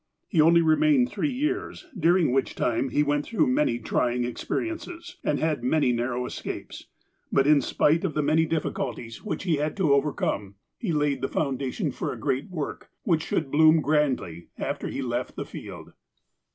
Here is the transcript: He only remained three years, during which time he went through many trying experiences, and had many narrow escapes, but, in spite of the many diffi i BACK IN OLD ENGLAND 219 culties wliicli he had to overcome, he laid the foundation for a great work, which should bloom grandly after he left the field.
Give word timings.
He 0.27 0.41
only 0.41 0.63
remained 0.63 1.11
three 1.11 1.31
years, 1.31 1.85
during 1.95 2.31
which 2.31 2.55
time 2.55 2.89
he 2.89 3.03
went 3.03 3.23
through 3.23 3.45
many 3.45 3.77
trying 3.77 4.23
experiences, 4.23 5.17
and 5.23 5.37
had 5.39 5.63
many 5.63 5.91
narrow 5.93 6.25
escapes, 6.25 6.87
but, 7.31 7.45
in 7.45 7.61
spite 7.61 8.03
of 8.03 8.15
the 8.15 8.23
many 8.23 8.45
diffi 8.45 8.45
i 8.45 8.45
BACK 8.47 8.77
IN 8.77 8.81
OLD 8.83 8.89
ENGLAND 8.97 9.13
219 9.13 9.13
culties 9.13 9.25
wliicli 9.27 9.41
he 9.51 9.55
had 9.63 9.77
to 9.77 9.93
overcome, 9.93 10.55
he 10.79 10.91
laid 10.91 11.21
the 11.21 11.27
foundation 11.27 11.91
for 11.91 12.11
a 12.11 12.19
great 12.19 12.49
work, 12.49 12.89
which 13.03 13.25
should 13.27 13.51
bloom 13.51 13.79
grandly 13.79 14.47
after 14.57 14.87
he 14.87 15.03
left 15.03 15.35
the 15.35 15.45
field. 15.45 15.93